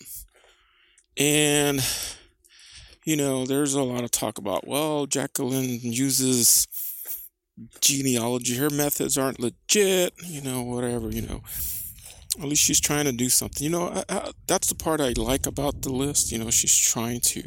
And 1.15 1.79
you 3.07 3.15
know, 3.15 3.45
there's 3.45 3.73
a 3.73 3.81
lot 3.81 4.03
of 4.03 4.11
talk 4.11 4.37
about, 4.37 4.67
well, 4.67 5.05
Jacqueline 5.05 5.79
uses 5.81 6.67
genealogy. 7.79 8.57
Her 8.57 8.69
methods 8.69 9.17
aren't 9.17 9.39
legit, 9.39 10.11
you 10.25 10.41
know, 10.41 10.61
whatever, 10.61 11.09
you 11.09 11.21
know. 11.21 11.41
At 12.37 12.49
least 12.49 12.63
she's 12.63 12.81
trying 12.81 13.05
to 13.05 13.13
do 13.13 13.29
something. 13.29 13.63
You 13.63 13.69
know, 13.69 13.87
I, 13.87 14.03
I, 14.09 14.31
that's 14.45 14.67
the 14.67 14.75
part 14.75 14.99
I 14.99 15.13
like 15.15 15.47
about 15.47 15.83
the 15.83 15.89
list. 15.89 16.33
You 16.33 16.39
know, 16.39 16.51
she's 16.51 16.77
trying 16.77 17.21
to 17.21 17.43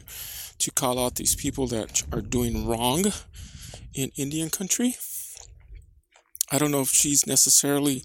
to 0.60 0.70
call 0.70 0.98
out 0.98 1.16
these 1.16 1.36
people 1.36 1.66
that 1.66 2.04
are 2.10 2.22
doing 2.22 2.66
wrong 2.66 3.04
in 3.92 4.10
Indian 4.16 4.48
country. 4.48 4.96
I 6.50 6.56
don't 6.56 6.70
know 6.70 6.80
if 6.80 6.88
she's 6.88 7.26
necessarily 7.26 8.02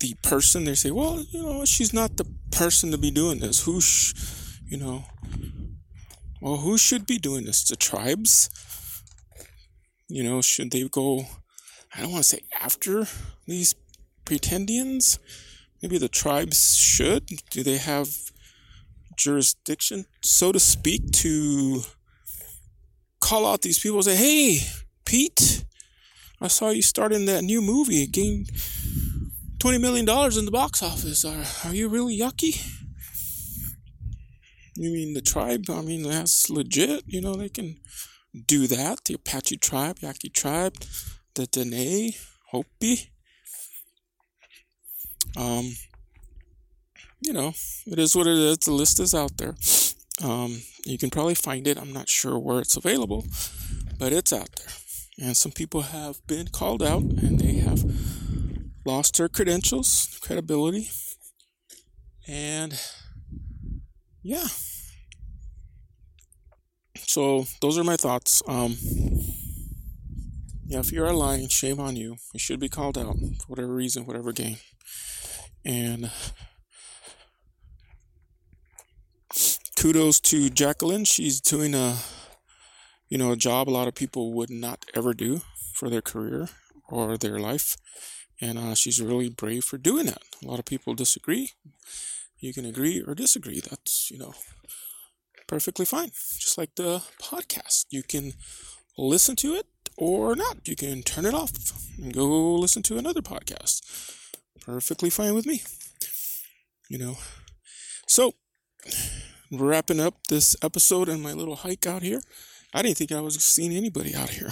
the 0.00 0.14
person. 0.22 0.64
They 0.64 0.74
say, 0.74 0.90
well, 0.90 1.24
you 1.30 1.42
know, 1.42 1.64
she's 1.64 1.94
not 1.94 2.18
the 2.18 2.26
person 2.50 2.90
to 2.90 2.98
be 2.98 3.10
doing 3.10 3.38
this. 3.38 3.64
Who, 3.64 3.80
sh- 3.80 4.12
you 4.66 4.76
know, 4.76 5.04
well, 6.40 6.58
who 6.58 6.78
should 6.78 7.06
be 7.06 7.18
doing 7.18 7.44
this? 7.44 7.64
The 7.64 7.76
tribes? 7.76 8.50
You 10.08 10.22
know, 10.22 10.40
should 10.42 10.70
they 10.70 10.86
go? 10.88 11.24
I 11.94 12.02
don't 12.02 12.12
want 12.12 12.24
to 12.24 12.28
say 12.28 12.40
after 12.60 13.06
these 13.46 13.74
pretendians. 14.24 15.18
Maybe 15.82 15.98
the 15.98 16.08
tribes 16.08 16.76
should. 16.76 17.26
Do 17.50 17.62
they 17.62 17.78
have 17.78 18.08
jurisdiction, 19.16 20.04
so 20.22 20.52
to 20.52 20.60
speak, 20.60 21.10
to 21.10 21.82
call 23.20 23.46
out 23.46 23.62
these 23.62 23.78
people 23.78 23.98
and 23.98 24.04
say, 24.04 24.16
hey, 24.16 24.58
Pete, 25.04 25.64
I 26.40 26.48
saw 26.48 26.70
you 26.70 26.82
starting 26.82 27.24
that 27.26 27.42
new 27.42 27.62
movie. 27.62 28.02
It 28.02 28.12
gained 28.12 28.50
$20 29.58 29.80
million 29.80 30.08
in 30.38 30.44
the 30.44 30.50
box 30.50 30.82
office. 30.82 31.24
Are, 31.24 31.68
are 31.68 31.74
you 31.74 31.88
really 31.88 32.14
Yaqui? 32.14 32.54
You 34.76 34.90
mean 34.90 35.14
the 35.14 35.22
tribe? 35.22 35.64
I 35.70 35.80
mean, 35.80 36.02
that's 36.02 36.50
legit. 36.50 37.04
You 37.06 37.20
know, 37.22 37.34
they 37.34 37.48
can 37.48 37.76
do 38.46 38.66
that. 38.66 39.04
The 39.04 39.14
Apache 39.14 39.56
tribe, 39.58 39.98
Yaqui 40.00 40.28
tribe, 40.28 40.74
the 41.34 41.46
Dene, 41.46 42.12
Hopi. 42.50 43.10
Um, 45.36 45.72
you 47.20 47.32
know, 47.32 47.54
it 47.86 47.98
is 47.98 48.14
what 48.14 48.26
it 48.26 48.36
is. 48.36 48.58
The 48.58 48.72
list 48.72 49.00
is 49.00 49.14
out 49.14 49.38
there. 49.38 49.54
Um, 50.22 50.62
you 50.84 50.98
can 50.98 51.10
probably 51.10 51.34
find 51.34 51.66
it. 51.66 51.78
I'm 51.78 51.92
not 51.92 52.08
sure 52.08 52.38
where 52.38 52.60
it's 52.60 52.76
available, 52.76 53.26
but 53.98 54.12
it's 54.12 54.32
out 54.32 54.50
there. 54.56 55.26
And 55.26 55.36
some 55.36 55.52
people 55.52 55.82
have 55.82 56.24
been 56.26 56.48
called 56.48 56.82
out 56.82 57.02
and 57.02 57.38
they 57.38 57.54
have 57.54 57.82
lost 58.84 59.16
their 59.16 59.28
credentials, 59.28 60.18
credibility. 60.20 60.90
And 62.28 62.78
yeah. 64.26 64.48
So 67.06 67.46
those 67.60 67.78
are 67.78 67.84
my 67.84 67.96
thoughts. 67.96 68.42
Um, 68.48 68.76
yeah, 70.66 70.80
if 70.80 70.90
you're 70.90 71.12
lying, 71.12 71.48
shame 71.48 71.78
on 71.78 71.94
you. 71.94 72.16
You 72.34 72.40
should 72.40 72.58
be 72.58 72.68
called 72.68 72.98
out 72.98 73.16
for 73.16 73.46
whatever 73.46 73.72
reason, 73.72 74.04
whatever 74.04 74.32
game. 74.32 74.56
And 75.64 76.10
kudos 79.76 80.18
to 80.20 80.50
Jacqueline. 80.50 81.04
She's 81.04 81.40
doing 81.40 81.74
a 81.74 81.98
you 83.08 83.18
know 83.18 83.30
a 83.30 83.36
job 83.36 83.68
a 83.68 83.70
lot 83.70 83.86
of 83.86 83.94
people 83.94 84.32
would 84.32 84.50
not 84.50 84.84
ever 84.94 85.14
do 85.14 85.42
for 85.72 85.88
their 85.88 86.02
career 86.02 86.48
or 86.88 87.16
their 87.16 87.38
life, 87.38 87.76
and 88.40 88.58
uh, 88.58 88.74
she's 88.74 89.00
really 89.00 89.28
brave 89.28 89.62
for 89.64 89.78
doing 89.78 90.06
that. 90.06 90.22
A 90.42 90.48
lot 90.48 90.58
of 90.58 90.64
people 90.64 90.94
disagree. 90.94 91.52
You 92.38 92.52
can 92.52 92.66
agree 92.66 93.02
or 93.06 93.14
disagree. 93.14 93.60
That's 93.60 94.10
you 94.10 94.18
know 94.18 94.34
perfectly 95.46 95.84
fine. 95.84 96.10
Just 96.38 96.58
like 96.58 96.74
the 96.76 97.02
podcast, 97.20 97.86
you 97.90 98.02
can 98.02 98.32
listen 98.98 99.36
to 99.36 99.54
it 99.54 99.66
or 99.96 100.34
not. 100.36 100.66
You 100.68 100.76
can 100.76 101.02
turn 101.02 101.26
it 101.26 101.34
off 101.34 101.52
and 101.98 102.12
go 102.12 102.54
listen 102.54 102.82
to 102.84 102.98
another 102.98 103.22
podcast. 103.22 103.82
Perfectly 104.64 105.10
fine 105.10 105.34
with 105.34 105.46
me. 105.46 105.62
You 106.88 106.98
know. 106.98 107.16
So, 108.08 108.34
wrapping 109.50 110.00
up 110.00 110.14
this 110.28 110.56
episode 110.62 111.08
and 111.08 111.22
my 111.22 111.32
little 111.32 111.56
hike 111.56 111.86
out 111.86 112.02
here. 112.02 112.20
I 112.74 112.82
didn't 112.82 112.98
think 112.98 113.12
I 113.12 113.20
was 113.20 113.42
seeing 113.42 113.74
anybody 113.74 114.14
out 114.14 114.30
here. 114.30 114.50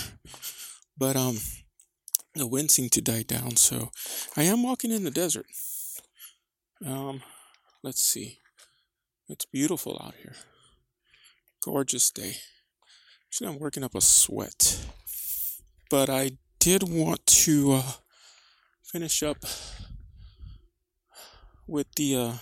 But 0.96 1.16
um 1.16 1.38
the 2.34 2.46
wind 2.46 2.70
seemed 2.70 2.92
to 2.92 3.00
die 3.00 3.22
down, 3.22 3.56
so 3.56 3.90
I 4.36 4.42
am 4.44 4.62
walking 4.62 4.90
in 4.90 5.04
the 5.04 5.10
desert. 5.10 5.46
Um 6.84 7.22
let's 7.84 8.02
see. 8.02 8.38
It's 9.28 9.44
beautiful 9.44 10.00
out 10.02 10.14
here. 10.22 10.34
Gorgeous 11.62 12.10
day. 12.10 12.36
Actually, 13.28 13.50
I'm 13.50 13.58
working 13.58 13.84
up 13.84 13.94
a 13.94 14.00
sweat. 14.00 14.86
But 15.90 16.08
I 16.08 16.38
did 16.58 16.82
want 16.82 17.26
to 17.26 17.72
uh, 17.72 17.92
finish 18.82 19.22
up 19.22 19.44
with 21.66 21.86
the 21.96 22.16
uh, 22.16 22.32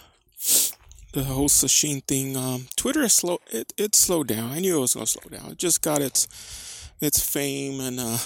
the 1.12 1.24
whole 1.24 1.48
Sacheen 1.48 2.04
thing. 2.04 2.36
Um, 2.36 2.68
Twitter 2.76 3.02
is 3.02 3.12
slow. 3.12 3.40
It 3.50 3.72
it 3.76 3.96
slowed 3.96 4.28
down. 4.28 4.52
I 4.52 4.60
knew 4.60 4.78
it 4.78 4.80
was 4.80 4.94
gonna 4.94 5.06
slow 5.06 5.28
down. 5.28 5.50
It 5.50 5.58
just 5.58 5.82
got 5.82 6.00
its 6.00 6.28
its 7.00 7.20
fame 7.20 7.80
and 7.80 7.98
uh, 7.98 8.18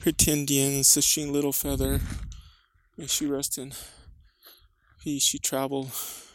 pretendian 0.00 0.80
Sacheen 0.80 1.32
Littlefeather. 1.32 2.00
May 2.96 3.06
she 3.06 3.26
rest 3.26 3.58
in 3.58 3.72
peace. 5.00 5.22
She 5.22 5.38
traveled 5.38 5.90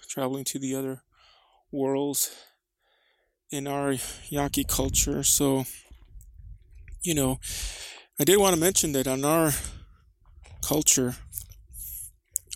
traveling 0.07 0.43
to 0.45 0.59
the 0.59 0.75
other 0.75 1.01
worlds 1.71 2.35
in 3.51 3.67
our 3.67 3.95
Yaqui 4.29 4.63
culture. 4.63 5.23
So, 5.23 5.65
you 7.03 7.13
know, 7.13 7.39
I 8.19 8.23
did 8.23 8.39
want 8.39 8.55
to 8.55 8.59
mention 8.59 8.93
that 8.93 9.07
on 9.07 9.23
our 9.23 9.51
culture, 10.61 11.15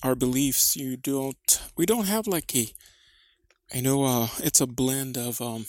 our 0.03 0.15
beliefs, 0.15 0.75
you 0.75 0.97
don't, 0.97 1.61
we 1.77 1.85
don't 1.85 2.07
have 2.07 2.27
like 2.27 2.55
a, 2.55 2.67
I 3.73 3.81
know 3.81 4.03
uh, 4.03 4.27
it's 4.39 4.61
a 4.61 4.67
blend 4.67 5.17
of 5.17 5.41
um, 5.41 5.65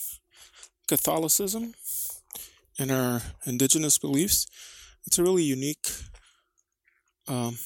Catholicism 0.88 1.74
and 2.78 2.90
our 2.90 3.20
indigenous 3.44 3.98
beliefs. 3.98 4.46
It's 5.06 5.18
a 5.18 5.22
really 5.22 5.42
unique 5.42 5.90
um, 7.28 7.58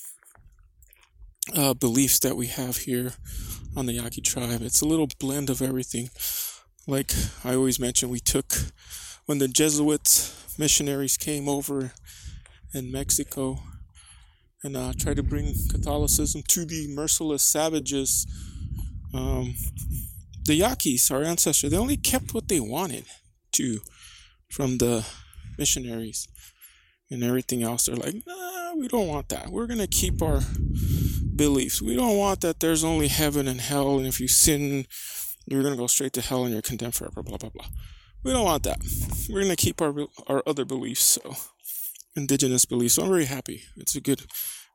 uh, 1.53 1.75
beliefs 1.75 2.19
that 2.21 2.37
we 2.37 2.47
have 2.47 2.79
here 2.79 3.13
on 3.77 3.87
the 3.87 3.95
Yaqui 3.95 4.21
tribe. 4.21 4.63
It's 4.63 4.81
a 4.81 4.87
little 4.87 5.09
blend 5.19 5.51
of 5.51 5.61
everything. 5.61 6.11
Like 6.87 7.13
I 7.45 7.55
always 7.55 7.79
mention, 7.79 8.09
we 8.09 8.21
took 8.21 8.53
when 9.27 9.39
the 9.39 9.49
Jesuit 9.49 10.33
missionaries 10.59 11.17
came 11.17 11.49
over 11.49 11.93
in 12.73 12.93
Mexico 12.93 13.59
and 14.63 14.77
uh, 14.77 14.93
tried 14.99 15.17
to 15.17 15.23
bring 15.23 15.55
Catholicism 15.71 16.43
to 16.49 16.65
the 16.65 16.89
merciless 16.89 17.43
savages. 17.43 18.27
Um, 19.13 19.55
the 20.45 20.55
Yaquis, 20.55 21.11
our 21.11 21.23
ancestors, 21.23 21.71
they 21.71 21.77
only 21.77 21.97
kept 21.97 22.35
what 22.35 22.49
they 22.49 22.61
wanted 22.61 23.05
to 23.53 23.81
from 24.51 24.79
the 24.79 25.07
missionaries 25.59 26.29
and 27.11 27.23
everything 27.23 27.63
else. 27.63 27.87
They're 27.87 27.97
like, 27.97 28.17
nah, 28.27 28.75
we 28.75 28.89
don't 28.89 29.09
want 29.09 29.29
that. 29.29 29.49
We're 29.49 29.67
going 29.67 29.79
to 29.79 29.87
keep 29.87 30.21
our 30.21 30.41
beliefs. 31.37 31.83
We 31.83 31.97
don't 31.97 32.17
want 32.17 32.41
that 32.43 32.61
there's 32.61 32.85
only 32.85 33.09
heaven 33.09 33.49
and 33.49 33.61
hell, 33.61 33.99
and 33.99 34.07
if 34.07 34.21
you 34.21 34.29
sin, 34.29 34.87
you're 35.47 35.63
going 35.63 35.75
to 35.75 35.81
go 35.81 35.87
straight 35.87 36.13
to 36.15 36.21
hell 36.21 36.45
and 36.45 36.53
you're 36.53 36.63
condemned 36.63 36.95
forever, 36.95 37.23
blah, 37.23 37.37
blah, 37.37 37.51
blah. 37.51 37.67
We 38.23 38.33
don't 38.33 38.45
want 38.45 38.63
that. 38.63 38.79
We're 39.29 39.43
going 39.43 39.55
to 39.55 39.57
keep 39.57 39.83
our, 39.83 39.95
our 40.27 40.43
other 40.47 40.65
beliefs, 40.65 41.03
so 41.05 41.35
indigenous 42.17 42.65
beliefs. 42.65 42.95
So 42.95 43.03
I'm 43.03 43.11
very 43.11 43.27
happy. 43.27 43.65
It's 43.77 43.95
a 43.95 44.01
good, 44.01 44.23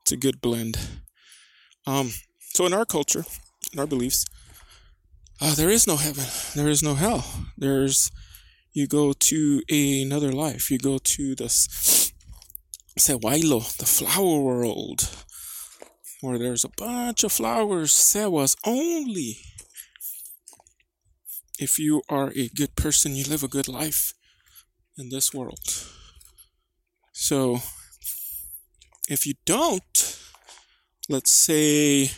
it's 0.02 0.12
a 0.12 0.18
good 0.18 0.42
blend. 0.42 0.78
Um, 1.88 2.12
so 2.40 2.66
in 2.66 2.74
our 2.74 2.86
culture, 2.86 3.26
in 3.74 3.80
our 3.80 3.88
beliefs, 3.88 4.26
uh, 5.42 5.56
there 5.56 5.70
is 5.70 5.88
no 5.88 5.96
heaven. 5.96 6.26
There 6.54 6.68
is 6.68 6.84
no 6.84 6.96
hell. 6.96 7.26
There's, 7.58 8.12
you 8.74 8.88
go 8.88 9.14
to 9.14 9.64
a, 9.70 10.02
another 10.02 10.32
life. 10.32 10.70
You 10.70 10.78
go 10.78 10.98
to 10.98 11.34
the 11.36 11.46
Sewailo, 13.00 13.76
the 13.78 13.86
flower 13.86 14.42
world, 14.42 15.10
where 16.22 16.38
there's 16.38 16.66
a 16.66 16.70
bunch 16.78 17.24
of 17.24 17.32
flowers. 17.32 18.14
that 18.14 18.32
was 18.32 18.56
only. 18.66 19.38
If 21.58 21.78
you 21.78 22.02
are 22.10 22.32
a 22.36 22.50
good 22.50 22.76
person, 22.76 23.16
you 23.16 23.26
live 23.26 23.44
a 23.44 23.48
good 23.48 23.68
life 23.68 24.14
in 24.98 25.10
this 25.10 25.34
world. 25.34 25.88
So, 27.14 27.60
if 29.10 29.26
you 29.26 29.34
don't, 29.46 30.20
let's 31.10 31.32
say, 31.32 32.12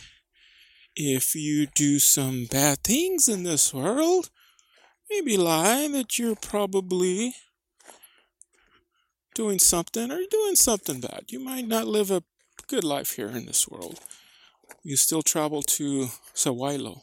if 0.94 1.34
you 1.34 1.66
do 1.66 1.98
some 1.98 2.46
bad 2.50 2.78
things 2.84 3.26
in 3.26 3.42
this 3.42 3.72
world, 3.72 4.30
maybe 5.10 5.36
lie 5.36 5.88
that 5.88 6.18
you're 6.18 6.36
probably 6.36 7.34
doing 9.34 9.58
something 9.58 10.10
or 10.10 10.20
doing 10.30 10.54
something 10.54 11.00
bad. 11.00 11.24
You 11.28 11.40
might 11.40 11.66
not 11.66 11.86
live 11.86 12.10
a 12.10 12.22
good 12.68 12.84
life 12.84 13.12
here 13.16 13.28
in 13.28 13.46
this 13.46 13.68
world. 13.68 14.00
You 14.82 14.96
still 14.96 15.22
travel 15.22 15.62
to 15.62 16.08
Sewailo. 16.34 17.02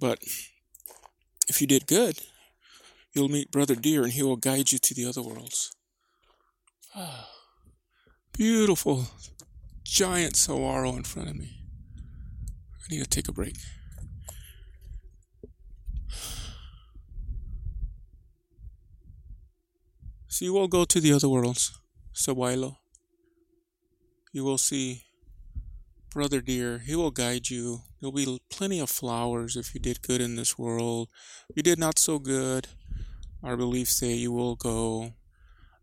But 0.00 0.18
if 1.48 1.60
you 1.60 1.66
did 1.66 1.86
good, 1.86 2.20
you'll 3.12 3.28
meet 3.28 3.50
Brother 3.50 3.74
Deer 3.74 4.04
and 4.04 4.12
he 4.12 4.22
will 4.22 4.36
guide 4.36 4.72
you 4.72 4.78
to 4.78 4.94
the 4.94 5.06
other 5.06 5.22
worlds. 5.22 5.74
Ah, 6.94 7.28
beautiful 8.32 9.06
giant 9.84 10.36
saguaro 10.36 10.96
in 10.96 11.04
front 11.04 11.30
of 11.30 11.36
me. 11.36 11.64
I 12.84 12.94
need 12.94 13.02
to 13.02 13.08
take 13.08 13.28
a 13.28 13.32
break. 13.32 13.56
So 20.28 20.44
you 20.46 20.54
will 20.54 20.68
go 20.68 20.84
to 20.84 21.00
the 21.00 21.12
other 21.12 21.28
worlds, 21.28 21.78
Sewailo. 22.14 22.81
You 24.32 24.44
will 24.44 24.56
see 24.56 25.02
Brother 26.10 26.40
Deer 26.40 26.78
He 26.78 26.96
will 26.96 27.10
guide 27.10 27.50
you. 27.50 27.82
There'll 28.00 28.12
be 28.12 28.40
plenty 28.50 28.80
of 28.80 28.88
flowers 28.88 29.56
if 29.56 29.74
you 29.74 29.80
did 29.80 30.00
good 30.00 30.22
in 30.22 30.36
this 30.36 30.58
world. 30.58 31.10
If 31.50 31.56
you 31.56 31.62
did 31.62 31.78
not 31.78 31.98
so 31.98 32.18
good, 32.18 32.68
our 33.42 33.58
beliefs 33.58 33.96
say 33.96 34.14
you 34.14 34.32
will 34.32 34.56
go. 34.56 35.14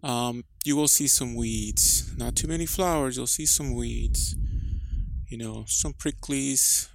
Um, 0.02 0.46
you 0.66 0.76
will 0.76 0.88
see 0.88 1.08
some 1.08 1.36
weeds. 1.36 2.12
Not 2.18 2.36
too 2.36 2.48
many 2.48 2.66
flowers. 2.66 3.18
You'll 3.18 3.28
see 3.28 3.46
some 3.46 3.76
weeds. 3.76 4.36
You 5.28 5.38
know, 5.38 5.66
some 5.68 5.94
pricklies, 5.94 6.90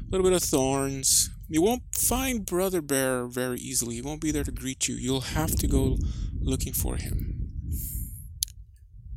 a 0.00 0.10
little 0.10 0.24
bit 0.24 0.34
of 0.34 0.42
thorns. 0.42 1.30
You 1.48 1.62
won't 1.62 1.82
find 1.96 2.46
Brother 2.46 2.80
Bear 2.80 3.26
very 3.26 3.58
easily. 3.58 3.96
He 3.96 4.02
won't 4.02 4.20
be 4.20 4.30
there 4.30 4.44
to 4.44 4.52
greet 4.52 4.86
you. 4.86 4.94
You'll 4.94 5.20
have 5.20 5.56
to 5.56 5.66
go 5.66 5.98
looking 6.40 6.72
for 6.72 6.96
him. 6.96 7.31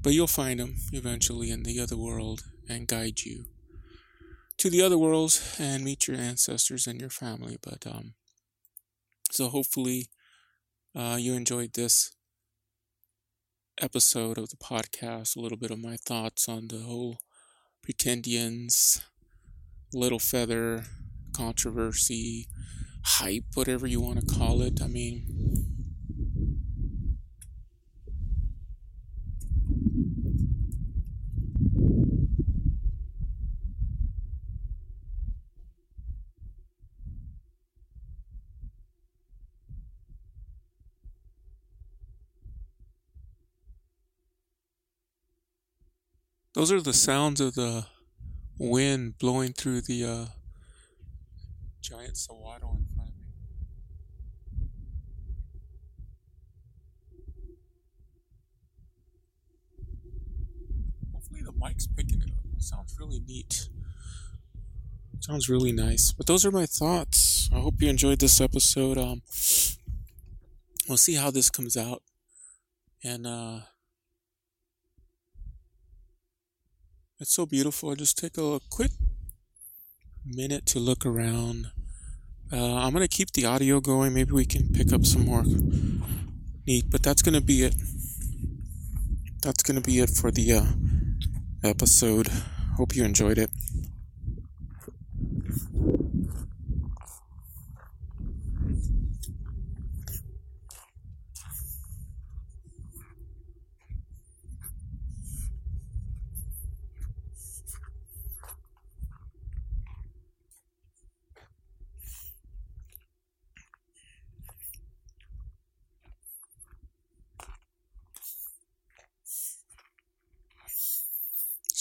But 0.06 0.14
you'll 0.14 0.28
find 0.28 0.60
him 0.60 0.76
eventually 0.94 1.50
in 1.50 1.64
the 1.64 1.80
other 1.80 1.98
world 1.98 2.44
and 2.70 2.88
guide 2.88 3.22
you 3.22 3.46
to 4.60 4.70
the 4.70 4.84
other 4.84 5.00
worlds 5.00 5.58
and 5.60 5.84
meet 5.84 6.08
your 6.08 6.16
ancestors 6.16 6.86
and 6.86 7.02
your 7.02 7.10
family. 7.10 7.58
But 7.60 7.88
um, 7.88 8.14
so 9.32 9.48
hopefully 9.48 10.10
uh, 10.96 11.18
you 11.20 11.34
enjoyed 11.34 11.74
this 11.74 12.16
episode 13.82 14.38
of 14.38 14.50
the 14.50 14.58
podcast. 14.58 15.36
A 15.36 15.40
little 15.40 15.58
bit 15.58 15.72
of 15.72 15.80
my 15.80 15.98
thoughts 15.98 16.48
on 16.48 16.68
the 16.68 16.82
whole 16.82 17.18
pretendians, 17.84 19.02
Littlefeather 19.92 20.86
controversy, 21.36 22.46
hype, 23.04 23.46
whatever 23.56 23.88
you 23.88 24.02
want 24.02 24.20
to 24.20 24.36
call 24.36 24.62
it. 24.62 24.84
I 24.84 24.88
mean, 24.88 25.26
Those 46.56 46.72
are 46.72 46.80
the 46.80 46.94
sounds 46.94 47.42
of 47.42 47.56
the 47.56 47.86
wind 48.58 49.18
blowing 49.18 49.52
through 49.52 49.82
the 49.82 50.06
uh, 50.06 50.26
giant 51.82 52.16
saguaro 52.16 52.78
in 52.78 52.86
front 52.96 53.10
of 53.10 53.16
me. 53.18 54.70
Hopefully 61.14 61.42
the 61.44 61.52
mic's 61.52 61.88
picking 61.88 62.22
it 62.22 62.32
up. 62.32 62.46
It 62.56 62.64
sounds 62.64 62.96
really 62.98 63.20
neat. 63.20 63.68
Sounds 65.20 65.50
really 65.50 65.74
nice. 65.74 66.14
But 66.14 66.26
those 66.26 66.46
are 66.46 66.52
my 66.52 66.66
thoughts. 66.66 67.50
I 67.54 67.60
hope 67.60 67.82
you 67.82 67.90
enjoyed 67.90 68.20
this 68.20 68.40
episode. 68.40 68.98
Um, 68.98 69.24
we'll 70.88 70.98
see 70.98 71.16
how 71.16 71.32
this 71.32 71.50
comes 71.50 71.76
out. 71.76 72.02
And 73.04 73.28
uh 73.28 73.60
It's 77.18 77.34
so 77.34 77.46
beautiful. 77.46 77.96
Just 77.96 78.18
take 78.18 78.38
a 78.38 78.60
quick 78.70 78.92
minute 80.26 80.66
to 80.66 80.80
look 80.80 81.06
around. 81.06 81.72
Uh, 82.52 82.76
I'm 82.76 82.92
gonna 82.92 83.08
keep 83.08 83.32
the 83.32 83.46
audio 83.46 83.80
going. 83.80 84.14
Maybe 84.14 84.34
we 84.34 84.44
can 84.44 84.68
pick 84.74 84.92
up 84.92 85.06
some 85.06 85.24
more 85.24 85.46
neat. 86.68 86.92
But 86.92 87.04
that's 87.04 87.22
gonna 87.22 87.40
be 87.40 87.64
it. 87.64 87.76
That's 89.42 89.64
gonna 89.64 89.80
be 89.80 90.00
it 90.00 90.10
for 90.10 90.30
the 90.30 90.52
uh, 90.52 90.66
episode. 91.64 92.28
Hope 92.76 92.94
you 92.94 93.06
enjoyed 93.06 93.38
it. 93.38 93.50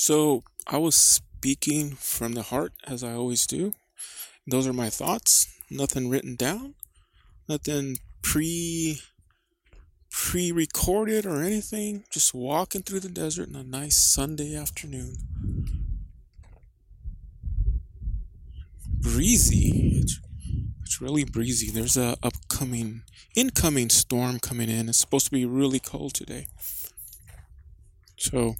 So 0.07 0.43
I 0.67 0.77
was 0.77 0.95
speaking 0.95 1.93
from 1.93 2.33
the 2.35 2.43
heart 2.43 2.75
as 2.87 3.03
I 3.03 3.14
always 3.14 3.47
do. 3.47 3.73
Those 4.47 4.67
are 4.67 4.75
my 4.75 4.90
thoughts. 4.90 5.47
Nothing 5.71 6.11
written 6.11 6.37
down. 6.37 6.75
Nothing 7.49 7.97
pre 8.21 9.01
pre 10.11 10.53
recorded 10.53 11.25
or 11.25 11.40
anything. 11.40 12.05
Just 12.11 12.35
walking 12.35 12.83
through 12.83 13.01
the 13.01 13.09
desert 13.09 13.49
on 13.49 13.57
a 13.57 13.64
nice 13.64 13.97
Sunday 13.97 14.55
afternoon. 14.55 15.17
Breezy. 19.01 20.01
It's, 20.03 20.21
it's 20.83 21.01
really 21.01 21.25
breezy. 21.25 21.71
There's 21.71 21.97
a 21.97 22.19
upcoming 22.23 23.05
incoming 23.35 23.88
storm 23.88 24.38
coming 24.38 24.69
in. 24.69 24.90
It's 24.90 24.99
supposed 24.99 25.25
to 25.25 25.33
be 25.33 25.47
really 25.47 25.81
cold 25.81 26.12
today. 26.12 26.49
So 28.19 28.57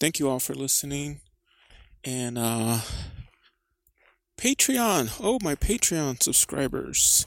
thank 0.00 0.18
you 0.18 0.28
all 0.28 0.40
for 0.40 0.54
listening. 0.54 1.20
And 2.04 2.38
uh 2.38 2.80
Patreon. 4.38 5.16
Oh, 5.22 5.38
my 5.42 5.54
Patreon 5.54 6.22
subscribers. 6.22 7.26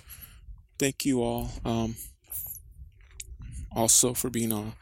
Thank 0.77 1.05
you 1.05 1.21
all. 1.21 1.51
Um 1.65 1.95
also 3.75 4.13
for 4.13 4.29
being 4.29 4.51
on 4.51 4.73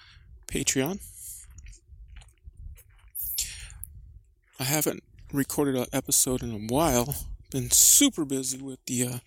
Patreon. 0.48 1.00
I 4.60 4.63
haven't 4.63 5.04
recorded 5.34 5.76
an 5.76 5.88
episode 5.91 6.41
in 6.41 6.52
a 6.52 6.74
while. 6.74 7.13
Been 7.52 7.69
super 7.71 8.26
busy 8.26 8.58
with 8.58 8.80
the 8.86 9.04
uh, 9.08 9.17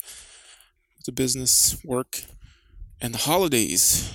the 1.05 1.13
business 1.13 1.79
work 1.85 2.23
and 3.01 3.15
the 3.15 3.19
holidays. 3.19 4.11